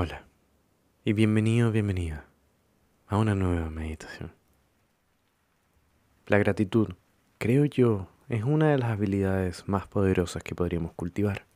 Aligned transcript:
Hola 0.00 0.22
y 1.04 1.12
bienvenido, 1.12 1.72
bienvenida 1.72 2.24
a 3.08 3.18
una 3.18 3.34
nueva 3.34 3.68
meditación. 3.68 4.30
La 6.28 6.38
gratitud, 6.38 6.90
creo 7.38 7.64
yo, 7.64 8.08
es 8.28 8.44
una 8.44 8.70
de 8.70 8.78
las 8.78 8.92
habilidades 8.92 9.66
más 9.66 9.88
poderosas 9.88 10.44
que 10.44 10.54
podríamos 10.54 10.92
cultivar. 10.92 11.46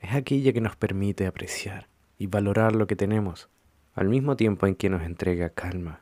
Es 0.00 0.14
aquella 0.14 0.54
que 0.54 0.62
nos 0.62 0.74
permite 0.74 1.26
apreciar 1.26 1.86
y 2.16 2.28
valorar 2.28 2.74
lo 2.74 2.86
que 2.86 2.96
tenemos, 2.96 3.50
al 3.92 4.08
mismo 4.08 4.36
tiempo 4.36 4.66
en 4.66 4.74
que 4.74 4.88
nos 4.88 5.02
entrega 5.02 5.50
calma 5.50 6.00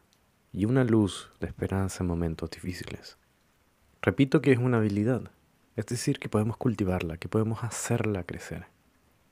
y 0.52 0.66
una 0.66 0.84
luz 0.84 1.32
de 1.40 1.48
esperanza 1.48 2.04
en 2.04 2.06
momentos 2.06 2.50
difíciles. 2.50 3.18
Repito 4.00 4.40
que 4.42 4.52
es 4.52 4.58
una 4.58 4.76
habilidad, 4.76 5.28
es 5.74 5.86
decir, 5.86 6.20
que 6.20 6.28
podemos 6.28 6.56
cultivarla, 6.56 7.16
que 7.16 7.28
podemos 7.28 7.64
hacerla 7.64 8.22
crecer. 8.22 8.66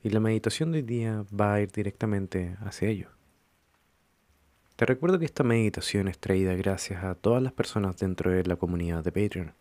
Y 0.05 0.11
la 0.11 0.21
meditación 0.21 0.73
de 0.73 0.79
hoy 0.79 0.83
día 0.83 1.25
va 1.33 1.55
a 1.55 1.61
ir 1.61 1.71
directamente 1.71 2.57
hacia 2.65 2.89
ello. 2.89 3.09
Te 4.75 4.85
recuerdo 4.85 5.19
que 5.21 5.25
esta 5.25 5.45
meditación 5.45 6.09
es 6.09 6.19
traída 6.19 6.55
gracias 6.55 7.05
a 7.05 7.15
todas 7.15 7.41
las 7.41 7.53
personas 7.53 7.99
dentro 7.99 8.33
de 8.33 8.45
la 8.45 8.57
comunidad 8.57 9.05
de 9.05 9.13
Patreon. 9.13 9.53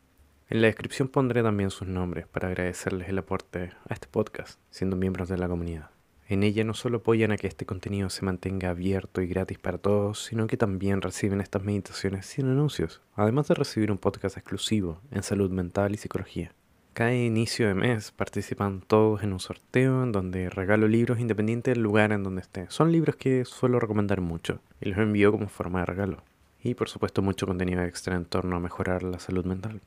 En 0.49 0.62
la 0.62 0.68
descripción 0.68 1.09
pondré 1.09 1.44
también 1.44 1.70
sus 1.70 1.88
nombres 1.88 2.26
para 2.26 2.48
agradecerles 2.48 3.08
el 3.09 3.20
aporte 3.20 3.72
a 3.88 3.94
este 3.94 4.08
podcast, 4.08 4.59
siendo 4.72 4.96
miembros 4.96 5.30
de 5.30 5.38
la 5.38 5.48
comunidad. 5.48 5.91
En 6.27 6.44
ella 6.44 6.63
no 6.63 6.73
solo 6.73 6.98
apoyan 6.98 7.32
a 7.32 7.38
que 7.38 7.48
este 7.48 7.66
contenido 7.66 8.10
se 8.10 8.26
mantenga 8.26 8.70
abierto 8.71 9.21
y 9.21 9.27
gratis 9.27 9.60
para 9.60 9.77
todos, 9.77 10.23
sino 10.23 10.48
que 10.48 10.58
también 10.58 11.02
reciben 11.02 11.41
estas 11.41 11.63
meditaciones 11.63 12.26
sin 12.26 12.48
anuncios, 12.48 13.02
además 13.16 13.48
de 13.48 13.55
recibir 13.55 13.91
un 13.91 13.98
podcast 13.98 14.38
exclusivo 14.38 15.02
en 15.12 15.23
salud 15.23 15.52
mental 15.52 15.94
y 15.94 15.98
psicología. 15.98 16.52
Cada 16.94 17.13
inicio 17.13 17.70
de 17.70 17.73
mes 17.73 18.12
participan 18.12 18.81
todos 18.81 19.23
en 19.23 19.32
un 19.32 19.40
sorteo 19.40 20.04
en 20.04 20.12
donde 20.12 20.49
regalo 20.49 20.90
libros 20.90 21.22
independientes 21.22 21.73
del 21.73 21.84
lugar 21.84 22.12
en 22.12 22.22
donde 22.22 22.41
esté. 22.41 22.66
Son 22.70 22.91
libros 22.91 23.16
que 23.16 23.45
suelo 23.45 23.80
recomendar 23.80 24.20
mucho 24.20 24.59
y 24.82 24.90
los 24.90 24.99
envío 24.99 25.32
como 25.32 25.48
forma 25.48 25.80
de 25.80 25.85
regalo. 25.85 26.18
Y 26.62 26.76
por 26.76 26.90
supuesto 26.90 27.21
mucho 27.21 27.48
contenido 27.48 27.82
extra 27.82 28.18
en 28.18 28.26
torno 28.26 28.57
a 28.57 28.60
mejorar 28.60 29.04
la 29.04 29.20
salud 29.20 29.46
mental. 29.46 29.80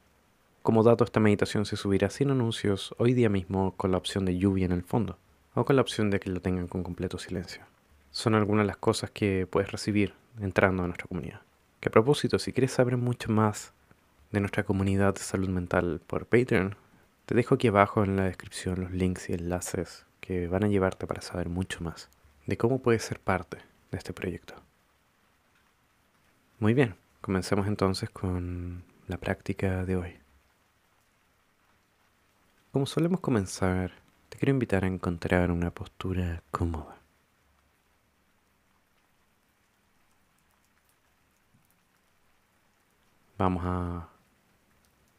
Como 0.62 0.82
dato, 0.82 1.04
esta 1.04 1.20
meditación 1.20 1.66
se 1.66 1.76
subirá 1.76 2.08
sin 2.08 2.30
anuncios 2.30 2.94
hoy 2.96 3.12
día 3.12 3.28
mismo 3.28 3.74
con 3.76 3.90
la 3.92 3.98
opción 3.98 4.24
de 4.24 4.38
lluvia 4.38 4.64
en 4.64 4.72
el 4.72 4.82
fondo 4.82 5.18
o 5.52 5.66
con 5.66 5.76
la 5.76 5.82
opción 5.82 6.08
de 6.08 6.20
que 6.20 6.30
lo 6.30 6.40
tengan 6.40 6.68
con 6.68 6.82
completo 6.82 7.18
silencio. 7.18 7.64
Son 8.12 8.34
algunas 8.34 8.62
de 8.62 8.68
las 8.68 8.78
cosas 8.78 9.10
que 9.10 9.46
puedes 9.46 9.70
recibir 9.70 10.14
entrando 10.40 10.82
a 10.82 10.86
nuestra 10.86 11.06
comunidad. 11.06 11.42
Que 11.80 11.90
a 11.90 11.92
propósito, 11.92 12.38
si 12.38 12.54
quieres 12.54 12.72
saber 12.72 12.96
mucho 12.96 13.30
más 13.30 13.74
de 14.32 14.40
nuestra 14.40 14.64
comunidad 14.64 15.14
de 15.14 15.20
salud 15.20 15.50
mental 15.50 16.00
por 16.06 16.24
Patreon, 16.24 16.76
te 17.26 17.34
dejo 17.34 17.54
aquí 17.54 17.68
abajo 17.68 18.04
en 18.04 18.16
la 18.16 18.24
descripción 18.24 18.80
los 18.80 18.90
links 18.90 19.30
y 19.30 19.34
enlaces 19.34 20.04
que 20.20 20.46
van 20.46 20.64
a 20.64 20.68
llevarte 20.68 21.06
para 21.06 21.22
saber 21.22 21.48
mucho 21.48 21.82
más 21.82 22.10
de 22.46 22.58
cómo 22.58 22.80
puedes 22.80 23.02
ser 23.02 23.18
parte 23.18 23.58
de 23.90 23.98
este 23.98 24.12
proyecto. 24.12 24.54
Muy 26.58 26.74
bien, 26.74 26.96
comencemos 27.20 27.66
entonces 27.66 28.10
con 28.10 28.84
la 29.06 29.16
práctica 29.16 29.84
de 29.84 29.96
hoy. 29.96 30.18
Como 32.72 32.86
solemos 32.86 33.20
comenzar, 33.20 33.92
te 34.28 34.38
quiero 34.38 34.50
invitar 34.52 34.84
a 34.84 34.88
encontrar 34.88 35.50
una 35.50 35.70
postura 35.70 36.42
cómoda. 36.50 36.96
Vamos 43.38 43.62
a, 43.64 44.08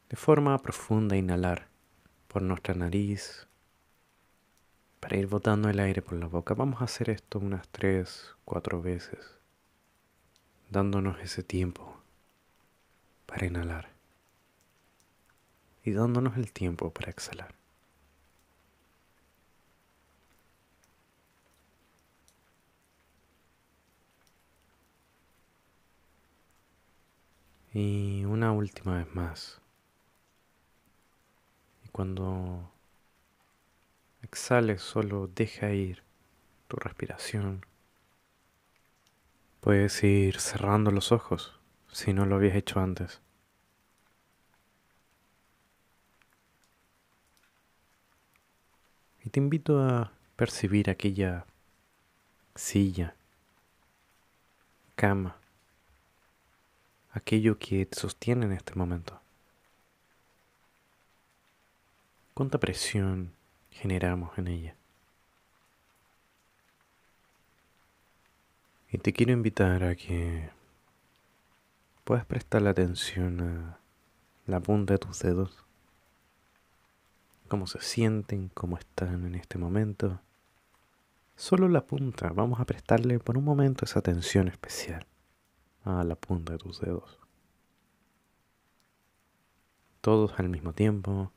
de 0.08 0.16
forma 0.16 0.56
profunda, 0.58 1.16
inhalar 1.16 1.68
por 2.36 2.42
nuestra 2.42 2.74
nariz 2.74 3.46
para 5.00 5.16
ir 5.16 5.26
botando 5.26 5.70
el 5.70 5.80
aire 5.80 6.02
por 6.02 6.18
la 6.18 6.26
boca. 6.26 6.52
Vamos 6.52 6.82
a 6.82 6.84
hacer 6.84 7.08
esto 7.08 7.38
unas 7.38 7.66
tres, 7.68 8.34
cuatro 8.44 8.82
veces, 8.82 9.38
dándonos 10.68 11.18
ese 11.20 11.42
tiempo 11.42 11.96
para 13.24 13.46
inhalar 13.46 13.88
y 15.82 15.92
dándonos 15.92 16.36
el 16.36 16.52
tiempo 16.52 16.90
para 16.90 17.10
exhalar. 17.10 17.54
Y 27.72 28.26
una 28.26 28.52
última 28.52 28.98
vez 28.98 29.14
más. 29.14 29.65
Cuando 31.96 32.70
exhales, 34.20 34.82
solo 34.82 35.28
deja 35.28 35.70
ir 35.70 36.02
tu 36.68 36.76
respiración. 36.76 37.64
Puedes 39.62 40.04
ir 40.04 40.38
cerrando 40.38 40.90
los 40.90 41.10
ojos 41.10 41.58
si 41.90 42.12
no 42.12 42.26
lo 42.26 42.36
habías 42.36 42.54
hecho 42.54 42.80
antes. 42.80 43.22
Y 49.24 49.30
te 49.30 49.40
invito 49.40 49.82
a 49.82 50.12
percibir 50.36 50.90
aquella 50.90 51.46
silla, 52.54 53.16
cama, 54.96 55.38
aquello 57.12 57.58
que 57.58 57.86
te 57.86 57.98
sostiene 57.98 58.44
en 58.44 58.52
este 58.52 58.74
momento. 58.74 59.18
Cuánta 62.36 62.58
presión 62.58 63.32
generamos 63.70 64.36
en 64.36 64.48
ella. 64.48 64.76
Y 68.92 68.98
te 68.98 69.14
quiero 69.14 69.32
invitar 69.32 69.82
a 69.82 69.96
que 69.96 70.50
puedas 72.04 72.26
prestar 72.26 72.66
atención 72.66 73.40
a 73.40 73.78
la 74.44 74.60
punta 74.60 74.92
de 74.92 74.98
tus 74.98 75.18
dedos, 75.20 75.64
cómo 77.48 77.66
se 77.66 77.80
sienten, 77.80 78.50
cómo 78.50 78.76
están 78.76 79.24
en 79.24 79.34
este 79.34 79.56
momento. 79.56 80.20
Solo 81.36 81.68
la 81.68 81.86
punta, 81.86 82.28
vamos 82.34 82.60
a 82.60 82.66
prestarle 82.66 83.18
por 83.18 83.38
un 83.38 83.44
momento 83.44 83.86
esa 83.86 84.00
atención 84.00 84.48
especial 84.48 85.06
a 85.84 86.04
la 86.04 86.16
punta 86.16 86.52
de 86.52 86.58
tus 86.58 86.82
dedos. 86.82 87.18
Todos 90.02 90.38
al 90.38 90.50
mismo 90.50 90.74
tiempo. 90.74 91.32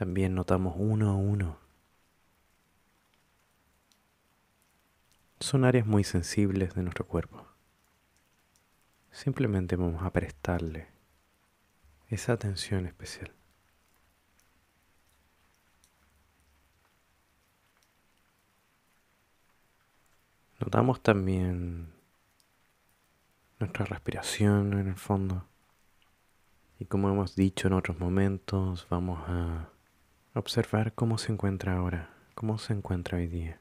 También 0.00 0.34
notamos 0.34 0.76
uno 0.78 1.10
a 1.10 1.14
uno. 1.14 1.58
Son 5.40 5.66
áreas 5.66 5.86
muy 5.86 6.04
sensibles 6.04 6.74
de 6.74 6.82
nuestro 6.82 7.06
cuerpo. 7.06 7.46
Simplemente 9.10 9.76
vamos 9.76 10.02
a 10.02 10.10
prestarle 10.10 10.88
esa 12.08 12.32
atención 12.32 12.86
especial. 12.86 13.30
Notamos 20.60 21.02
también 21.02 21.92
nuestra 23.58 23.84
respiración 23.84 24.72
en 24.78 24.88
el 24.88 24.96
fondo. 24.96 25.44
Y 26.78 26.86
como 26.86 27.10
hemos 27.10 27.36
dicho 27.36 27.68
en 27.68 27.74
otros 27.74 27.98
momentos, 27.98 28.86
vamos 28.88 29.22
a 29.28 29.68
Observar 30.32 30.92
cómo 30.92 31.18
se 31.18 31.32
encuentra 31.32 31.76
ahora, 31.76 32.08
cómo 32.36 32.58
se 32.58 32.72
encuentra 32.72 33.18
hoy 33.18 33.26
día. 33.26 33.58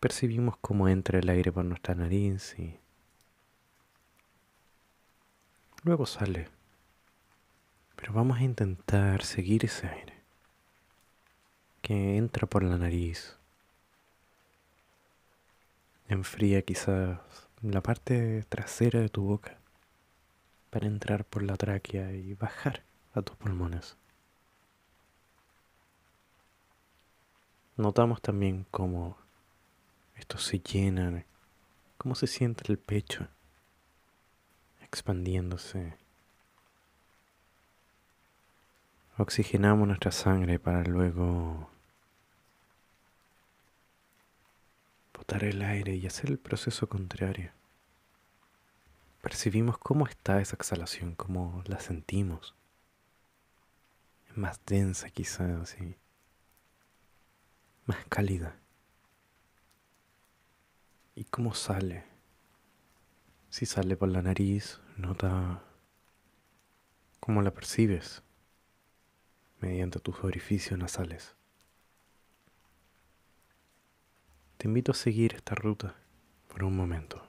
Percibimos 0.00 0.56
cómo 0.56 0.88
entra 0.88 1.20
el 1.20 1.28
aire 1.28 1.52
por 1.52 1.64
nuestra 1.64 1.94
nariz 1.94 2.58
y 2.58 2.80
luego 5.84 6.04
sale. 6.04 6.48
Pero 7.94 8.12
vamos 8.12 8.38
a 8.38 8.42
intentar 8.42 9.22
seguir 9.22 9.64
ese 9.64 9.86
aire 9.86 10.14
que 11.80 12.16
entra 12.16 12.48
por 12.48 12.64
la 12.64 12.76
nariz. 12.76 13.36
Enfría 16.08 16.62
quizás 16.62 17.20
la 17.62 17.82
parte 17.84 18.42
trasera 18.48 18.98
de 18.98 19.08
tu 19.08 19.22
boca 19.22 19.57
para 20.70 20.86
entrar 20.86 21.24
por 21.24 21.42
la 21.42 21.56
tráquea 21.56 22.12
y 22.12 22.34
bajar 22.34 22.82
a 23.14 23.22
tus 23.22 23.36
pulmones. 23.36 23.96
Notamos 27.76 28.20
también 28.20 28.66
cómo 28.70 29.16
estos 30.16 30.44
se 30.44 30.58
llenan, 30.58 31.24
cómo 31.96 32.14
se 32.14 32.26
siente 32.26 32.64
el 32.70 32.78
pecho 32.78 33.28
expandiéndose. 34.82 35.96
Oxigenamos 39.16 39.86
nuestra 39.86 40.12
sangre 40.12 40.58
para 40.58 40.82
luego 40.84 41.70
botar 45.12 45.44
el 45.44 45.62
aire 45.62 45.94
y 45.96 46.06
hacer 46.06 46.30
el 46.30 46.38
proceso 46.38 46.88
contrario 46.88 47.57
percibimos 49.20 49.78
cómo 49.78 50.06
está 50.06 50.40
esa 50.40 50.56
exhalación, 50.56 51.14
cómo 51.14 51.62
la 51.66 51.80
sentimos. 51.80 52.54
más 54.34 54.60
densa 54.66 55.10
quizás, 55.10 55.76
y 55.80 55.96
más 57.86 58.04
cálida. 58.08 58.56
¿Y 61.16 61.24
cómo 61.24 61.54
sale? 61.54 62.04
Si 63.50 63.66
sale 63.66 63.96
por 63.96 64.08
la 64.08 64.22
nariz, 64.22 64.80
nota 64.96 65.62
cómo 67.18 67.42
la 67.42 67.52
percibes 67.52 68.22
mediante 69.60 69.98
tus 69.98 70.22
orificios 70.22 70.78
nasales. 70.78 71.34
Te 74.58 74.68
invito 74.68 74.92
a 74.92 74.94
seguir 74.94 75.34
esta 75.34 75.54
ruta 75.54 75.94
por 76.48 76.64
un 76.64 76.76
momento. 76.76 77.27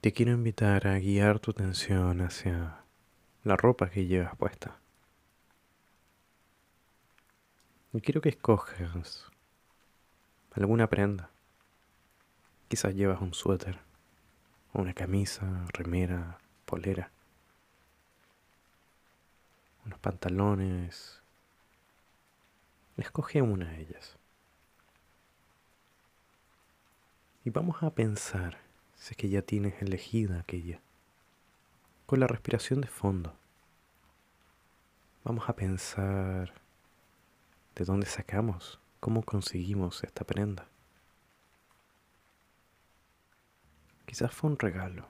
Te 0.00 0.14
quiero 0.14 0.32
invitar 0.32 0.86
a 0.86 0.98
guiar 0.98 1.40
tu 1.40 1.50
atención 1.50 2.22
hacia 2.22 2.84
la 3.44 3.56
ropa 3.56 3.90
que 3.90 4.06
llevas 4.06 4.34
puesta. 4.34 4.78
Y 7.92 8.00
quiero 8.00 8.22
que 8.22 8.30
escojas 8.30 9.30
alguna 10.52 10.88
prenda. 10.88 11.30
Quizás 12.68 12.94
llevas 12.94 13.20
un 13.20 13.34
suéter, 13.34 13.78
una 14.72 14.94
camisa, 14.94 15.66
remera, 15.74 16.38
polera, 16.64 17.10
unos 19.84 19.98
pantalones. 19.98 21.20
Escoge 22.96 23.42
una 23.42 23.70
de 23.70 23.82
ellas. 23.82 24.16
Y 27.44 27.50
vamos 27.50 27.82
a 27.82 27.90
pensar 27.90 28.69
si 29.00 29.14
es 29.14 29.16
que 29.16 29.30
ya 29.30 29.40
tienes 29.40 29.80
elegida 29.80 30.40
aquella, 30.40 30.80
con 32.04 32.20
la 32.20 32.26
respiración 32.26 32.82
de 32.82 32.88
fondo. 32.88 33.34
Vamos 35.24 35.48
a 35.48 35.56
pensar 35.56 36.52
de 37.74 37.84
dónde 37.86 38.06
sacamos, 38.06 38.78
cómo 39.00 39.22
conseguimos 39.22 40.04
esta 40.04 40.24
prenda. 40.24 40.68
Quizás 44.04 44.34
fue 44.34 44.50
un 44.50 44.58
regalo. 44.58 45.08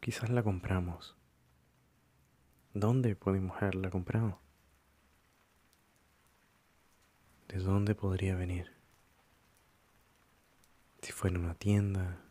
Quizás 0.00 0.28
la 0.28 0.42
compramos. 0.42 1.16
¿Dónde 2.74 3.16
pudimos 3.16 3.56
haberla 3.62 3.88
comprado? 3.88 4.38
¿De 7.48 7.58
dónde 7.58 7.94
podría 7.94 8.36
venir? 8.36 8.75
Si 11.02 11.12
fue 11.12 11.30
en 11.30 11.38
una 11.38 11.54
tienda. 11.54 12.22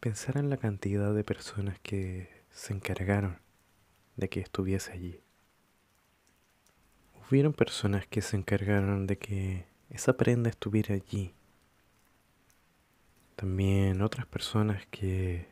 Pensar 0.00 0.36
en 0.36 0.50
la 0.50 0.56
cantidad 0.56 1.14
de 1.14 1.24
personas 1.24 1.78
que 1.80 2.44
se 2.50 2.72
encargaron 2.72 3.38
de 4.16 4.28
que 4.28 4.40
estuviese 4.40 4.92
allí. 4.92 5.20
Hubieron 7.28 7.52
personas 7.52 8.06
que 8.06 8.22
se 8.22 8.36
encargaron 8.36 9.06
de 9.06 9.18
que 9.18 9.66
esa 9.90 10.16
prenda 10.16 10.48
estuviera 10.48 10.94
allí. 10.94 11.34
También 13.34 14.00
otras 14.00 14.26
personas 14.26 14.86
que 14.86 15.46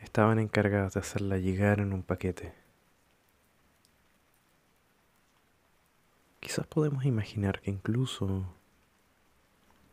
estaban 0.00 0.38
encargadas 0.38 0.94
de 0.94 1.00
hacerla 1.00 1.38
llegar 1.38 1.80
en 1.80 1.92
un 1.92 2.02
paquete. 2.02 2.54
Quizás 6.40 6.66
podemos 6.66 7.04
imaginar 7.04 7.60
que 7.60 7.70
incluso 7.70 8.54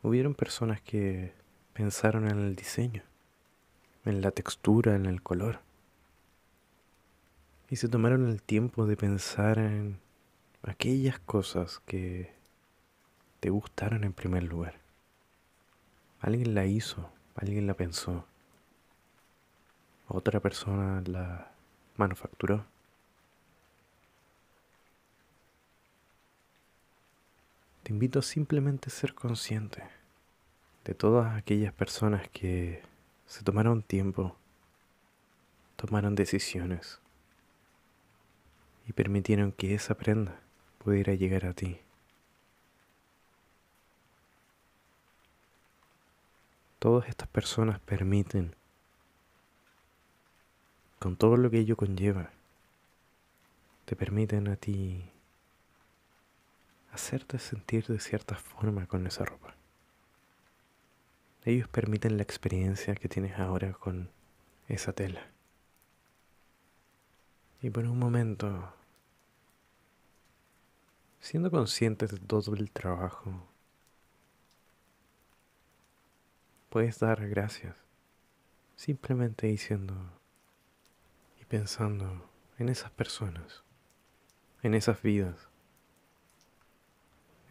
hubieron 0.02 0.34
personas 0.34 0.80
que 0.80 1.32
pensaron 1.72 2.28
en 2.28 2.38
el 2.38 2.56
diseño, 2.56 3.02
en 4.04 4.20
la 4.20 4.30
textura, 4.30 4.94
en 4.94 5.06
el 5.06 5.22
color. 5.22 5.60
Y 7.70 7.76
se 7.76 7.88
tomaron 7.88 8.28
el 8.28 8.42
tiempo 8.42 8.86
de 8.86 8.96
pensar 8.96 9.58
en 9.58 9.98
aquellas 10.62 11.18
cosas 11.18 11.80
que 11.86 12.32
te 13.40 13.50
gustaron 13.50 14.04
en 14.04 14.12
primer 14.12 14.42
lugar. 14.42 14.74
Alguien 16.20 16.54
la 16.54 16.66
hizo, 16.66 17.10
alguien 17.36 17.66
la 17.66 17.74
pensó, 17.74 18.24
otra 20.08 20.40
persona 20.40 21.02
la 21.06 21.52
manufacturó. 21.96 22.64
Te 27.88 27.94
invito 27.94 28.18
a 28.18 28.22
simplemente 28.22 28.90
ser 28.90 29.14
consciente 29.14 29.82
de 30.84 30.92
todas 30.92 31.34
aquellas 31.34 31.72
personas 31.72 32.28
que 32.28 32.82
se 33.26 33.42
tomaron 33.42 33.82
tiempo, 33.82 34.36
tomaron 35.76 36.14
decisiones 36.14 37.00
y 38.86 38.92
permitieron 38.92 39.52
que 39.52 39.72
esa 39.72 39.94
prenda 39.94 40.38
pudiera 40.84 41.14
llegar 41.14 41.46
a 41.46 41.54
ti. 41.54 41.80
Todas 46.78 47.08
estas 47.08 47.28
personas 47.28 47.80
permiten, 47.80 48.54
con 50.98 51.16
todo 51.16 51.38
lo 51.38 51.48
que 51.48 51.60
ello 51.60 51.78
conlleva, 51.78 52.32
te 53.86 53.96
permiten 53.96 54.48
a 54.48 54.56
ti 54.56 55.10
hacerte 56.92 57.38
sentir 57.38 57.86
de 57.86 58.00
cierta 58.00 58.34
forma 58.34 58.86
con 58.86 59.06
esa 59.06 59.24
ropa. 59.24 59.54
Ellos 61.44 61.68
permiten 61.68 62.16
la 62.16 62.22
experiencia 62.22 62.94
que 62.94 63.08
tienes 63.08 63.38
ahora 63.38 63.72
con 63.72 64.10
esa 64.68 64.92
tela. 64.92 65.26
Y 67.62 67.70
por 67.70 67.84
un 67.84 67.98
momento, 67.98 68.72
siendo 71.20 71.50
conscientes 71.50 72.10
de 72.10 72.18
todo 72.18 72.54
el 72.54 72.70
trabajo, 72.70 73.48
puedes 76.68 76.98
dar 76.98 77.28
gracias, 77.28 77.76
simplemente 78.76 79.46
diciendo 79.46 79.94
y 81.40 81.44
pensando 81.46 82.28
en 82.58 82.68
esas 82.68 82.90
personas, 82.90 83.64
en 84.62 84.74
esas 84.74 85.00
vidas 85.02 85.47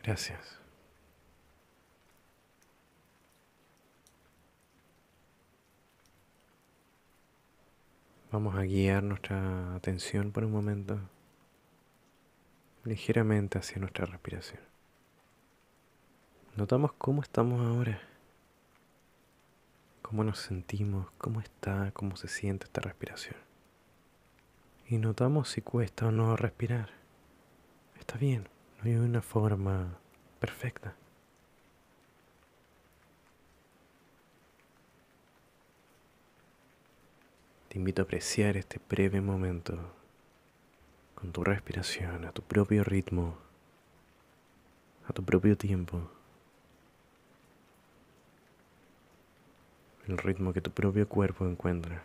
Gracias. 0.07 0.57
Vamos 8.31 8.55
a 8.55 8.61
guiar 8.61 9.03
nuestra 9.03 9.75
atención 9.75 10.31
por 10.31 10.45
un 10.45 10.53
momento 10.53 10.97
ligeramente 12.85 13.57
hacia 13.57 13.79
nuestra 13.79 14.05
respiración. 14.05 14.61
Notamos 16.55 16.93
cómo 16.93 17.21
estamos 17.21 17.59
ahora, 17.59 17.99
cómo 20.01 20.23
nos 20.23 20.39
sentimos, 20.39 21.11
cómo 21.17 21.41
está, 21.41 21.91
cómo 21.91 22.15
se 22.15 22.29
siente 22.29 22.63
esta 22.63 22.79
respiración. 22.79 23.35
Y 24.87 24.99
notamos 24.99 25.49
si 25.49 25.61
cuesta 25.61 26.07
o 26.07 26.11
no 26.11 26.37
respirar. 26.37 26.91
Está 27.99 28.17
bien. 28.17 28.47
No 28.81 28.89
hay 28.91 28.95
una 28.95 29.21
forma 29.21 29.97
perfecta. 30.39 30.95
Te 37.69 37.77
invito 37.77 38.01
a 38.01 38.05
apreciar 38.05 38.55
este 38.55 38.79
breve 38.87 39.19
momento 39.19 39.77
con 41.15 41.31
tu 41.31 41.43
respiración, 41.43 42.25
a 42.25 42.31
tu 42.31 42.43
propio 42.43 42.83
ritmo, 42.83 43.37
a 45.07 45.13
tu 45.13 45.23
propio 45.23 45.57
tiempo. 45.57 46.09
El 50.07 50.17
ritmo 50.17 50.53
que 50.53 50.61
tu 50.61 50.71
propio 50.71 51.09
cuerpo 51.09 51.45
encuentra. 51.45 52.03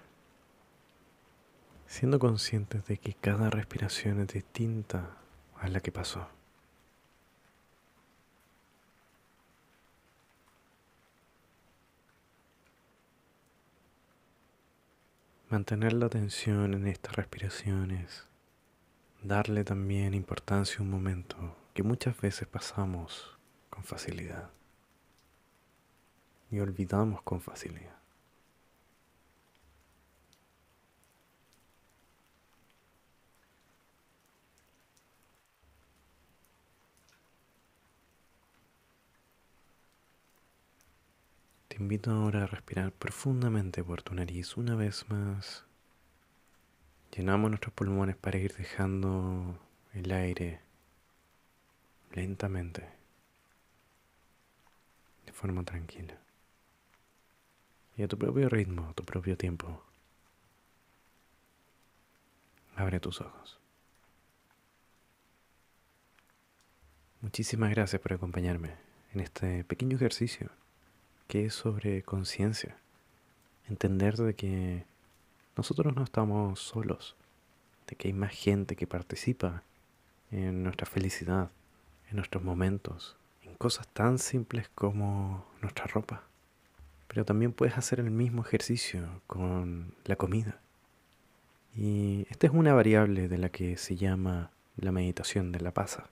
Siendo 1.87 2.19
conscientes 2.19 2.87
de 2.87 2.97
que 2.97 3.13
cada 3.13 3.51
respiración 3.51 4.21
es 4.21 4.29
distinta 4.29 5.19
a 5.61 5.69
la 5.69 5.81
que 5.81 5.93
pasó. 5.93 6.27
Mantener 15.53 15.93
la 15.93 16.07
atención 16.07 16.73
en 16.73 16.87
estas 16.87 17.15
respiraciones, 17.15 18.27
darle 19.23 19.65
también 19.65 20.15
importancia 20.15 20.79
a 20.79 20.83
un 20.83 20.89
momento 20.89 21.37
que 21.75 21.83
muchas 21.83 22.19
veces 22.19 22.49
pasamos 22.49 23.37
con 23.69 23.85
facilidad. 23.85 24.49
y 26.51 26.59
olvidamos 26.61 27.21
con 27.21 27.43
facilidad. 27.43 28.02
Te 41.73 41.79
invito 41.79 42.11
ahora 42.11 42.43
a 42.43 42.47
respirar 42.47 42.93
profundamente 42.93 43.83
por 43.83 44.03
tu 44.03 44.15
nariz 44.15 44.59
una 44.59 44.77
vez 44.77 45.09
más. 45.09 45.65
Llenamos 47.17 47.51
nuestros 47.51 47.73
pulmones 47.73 48.15
para 48.15 48.37
ir 48.37 48.55
dejando 48.55 49.59
el 49.95 50.13
aire 50.13 50.61
lentamente, 52.13 52.87
de 55.25 55.33
forma 55.33 55.65
tranquila. 55.65 56.15
Y 57.97 58.03
a 58.03 58.09
tu 58.09 58.19
propio 58.19 58.51
ritmo, 58.51 58.91
a 58.91 58.93
tu 58.93 59.07
propio 59.07 59.39
tiempo. 59.39 59.83
Abre 62.77 63.01
tus 63.01 63.23
ojos. 63.23 63.59
Muchísimas 67.23 67.71
gracias 67.71 68.03
por 68.03 68.13
acompañarme 68.13 68.75
en 69.15 69.21
este 69.21 69.65
pequeño 69.65 69.97
ejercicio 69.97 70.51
que 71.29 71.47
es 71.47 71.55
sobre 71.55 72.03
conciencia. 72.03 72.77
Entender 73.69 74.17
de 74.17 74.35
que 74.35 74.85
nosotros 75.57 75.95
no 75.95 76.05
estamos 76.05 76.61
solos, 76.61 77.17
de 77.87 77.97
que 77.97 78.09
hay 78.09 78.15
más 78.15 78.33
gente 78.33 78.77
que 78.77 78.87
participa 78.87 79.63
en 80.31 80.63
nuestra 80.63 80.87
felicidad, 80.87 81.51
en 82.11 82.17
nuestros 82.17 82.43
momentos, 82.43 83.17
en 83.43 83.55
cosas 83.55 83.87
tan 83.89 84.19
simples 84.19 84.69
como 84.75 85.47
nuestra 85.61 85.87
ropa. 85.87 86.25
Pero 87.09 87.25
también 87.25 87.53
puedes 87.53 87.77
hacer 87.77 88.01
el 88.01 88.11
mismo 88.11 88.43
ejercicio 88.43 89.21
con 89.27 89.95
la 90.05 90.17
comida. 90.17 90.61
Y 91.75 92.27
esta 92.31 92.47
es 92.47 92.53
una 92.53 92.75
variable 92.75 93.29
de 93.29 93.39
la 93.39 93.51
que 93.51 93.77
se 93.77 93.97
llama 93.97 94.51
la 94.77 94.93
meditación 94.93 95.53
de 95.53 95.61
la 95.61 95.73
pasa. 95.73 96.11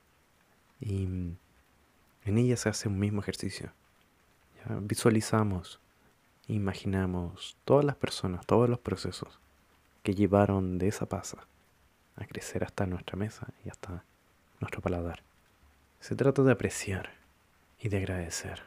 Y 0.81 1.05
en 1.05 2.38
ella 2.38 2.57
se 2.57 2.69
hace 2.69 2.88
un 2.88 2.99
mismo 2.99 3.21
ejercicio. 3.21 3.73
Visualizamos, 4.83 5.81
imaginamos 6.47 7.57
todas 7.64 7.85
las 7.85 7.97
personas, 7.97 8.47
todos 8.47 8.69
los 8.69 8.79
procesos 8.79 9.38
que 10.02 10.14
llevaron 10.14 10.79
de 10.79 10.88
esa 10.88 11.07
pasa 11.07 11.47
a 12.17 12.25
crecer 12.26 12.64
hasta 12.64 12.87
nuestra 12.87 13.17
mesa 13.17 13.49
y 13.64 13.71
hasta 13.71 14.05
nuestro 14.61 14.81
paladar. 14.81 15.23
Se 16.00 16.14
trata 16.14 16.43
de 16.43 16.52
apreciar 16.52 17.11
y 17.79 17.88
de 17.88 17.99
agradecer. 17.99 18.62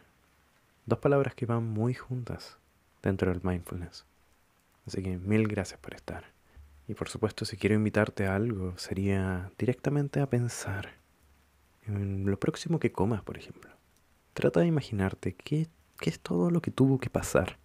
Dos 0.86 1.00
palabras 1.00 1.36
que 1.36 1.46
van 1.46 1.64
muy 1.64 1.94
juntas 1.94 2.58
dentro 3.02 3.32
del 3.32 3.42
mindfulness. 3.44 4.06
Así 4.86 5.02
que 5.02 5.18
mil 5.18 5.48
gracias 5.48 5.80
por 5.80 5.94
estar. 5.94 6.26
Y 6.88 6.96
por 6.96 7.10
supuesto, 7.10 7.46
si 7.46 7.58
quiero 7.58 7.76
invitarte 7.76 8.28
a 8.28 8.36
algo, 8.36 8.78
sería 8.78 9.52
directamente 9.58 10.20
a 10.20 10.28
pensar 10.28 10.90
en 11.86 12.26
lo 12.26 12.38
próximo 12.38 12.80
que 12.80 12.92
comas, 12.92 13.22
por 13.22 13.38
ejemplo. 13.38 13.72
Trata 14.34 14.60
de 14.60 14.68
imaginarte 14.68 15.34
qué, 15.34 15.68
qué 16.04 16.10
es 16.10 16.20
todo 16.20 16.52
lo 16.52 16.62
que 16.62 16.70
tuvo 16.70 17.00
que 17.00 17.10
pasar 17.10 17.58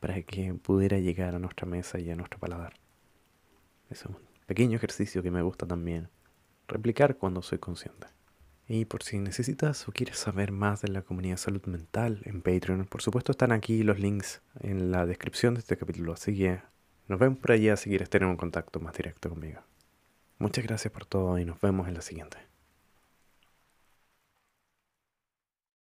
para 0.00 0.22
que 0.22 0.54
pudiera 0.54 0.98
llegar 0.98 1.34
a 1.34 1.38
nuestra 1.38 1.66
mesa 1.66 1.98
y 1.98 2.10
a 2.10 2.16
nuestro 2.16 2.38
paladar. 2.38 2.72
Es 3.90 4.06
un 4.06 4.16
pequeño 4.46 4.78
ejercicio 4.78 5.22
que 5.22 5.30
me 5.30 5.42
gusta 5.42 5.66
también 5.66 6.08
replicar 6.66 7.18
cuando 7.18 7.42
soy 7.42 7.58
consciente. 7.58 8.06
Y 8.66 8.86
por 8.86 9.02
si 9.02 9.18
necesitas 9.18 9.86
o 9.86 9.92
quieres 9.92 10.16
saber 10.16 10.52
más 10.52 10.80
de 10.80 10.88
la 10.88 11.02
comunidad 11.02 11.36
salud 11.36 11.62
mental 11.66 12.22
en 12.24 12.40
Patreon, 12.40 12.86
por 12.86 13.02
supuesto 13.02 13.32
están 13.32 13.52
aquí 13.52 13.82
los 13.82 13.98
links 13.98 14.40
en 14.60 14.90
la 14.90 15.04
descripción 15.04 15.52
de 15.52 15.60
este 15.60 15.76
capítulo, 15.76 16.14
así 16.14 16.34
que 16.34 16.62
nos 17.08 17.18
vemos 17.18 17.40
por 17.40 17.52
allá 17.52 17.76
si 17.76 17.90
quieres 17.90 18.08
tener 18.08 18.26
un 18.26 18.38
contacto 18.38 18.80
más 18.80 18.96
directo 18.96 19.28
conmigo. 19.28 19.60
Muchas 20.38 20.64
gracias 20.64 20.94
por 20.94 21.04
todo 21.04 21.38
y 21.38 21.44
nos 21.44 21.60
vemos 21.60 21.88
en 21.88 21.92
la 21.92 22.00
siguiente. 22.00 22.49